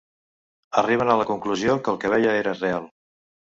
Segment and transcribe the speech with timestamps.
[0.83, 2.91] Arriben a la conclusió que el que veia era real.